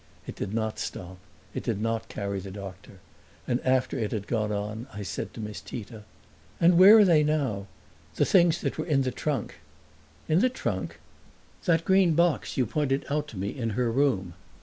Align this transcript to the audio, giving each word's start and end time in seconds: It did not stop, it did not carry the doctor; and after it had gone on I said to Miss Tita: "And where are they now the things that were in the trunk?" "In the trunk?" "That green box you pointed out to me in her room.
It 0.25 0.33
did 0.35 0.51
not 0.51 0.79
stop, 0.79 1.19
it 1.53 1.61
did 1.61 1.79
not 1.79 2.09
carry 2.09 2.39
the 2.39 2.49
doctor; 2.49 2.93
and 3.47 3.61
after 3.63 3.99
it 3.99 4.11
had 4.11 4.25
gone 4.25 4.51
on 4.51 4.87
I 4.91 5.03
said 5.03 5.31
to 5.35 5.39
Miss 5.39 5.61
Tita: 5.61 6.05
"And 6.59 6.79
where 6.79 6.97
are 6.97 7.05
they 7.05 7.23
now 7.23 7.67
the 8.15 8.25
things 8.25 8.61
that 8.61 8.79
were 8.79 8.85
in 8.87 9.03
the 9.03 9.11
trunk?" 9.11 9.57
"In 10.27 10.39
the 10.39 10.49
trunk?" 10.49 10.99
"That 11.65 11.85
green 11.85 12.15
box 12.15 12.57
you 12.57 12.65
pointed 12.65 13.05
out 13.11 13.27
to 13.27 13.37
me 13.37 13.49
in 13.55 13.69
her 13.77 13.91
room. 13.91 14.33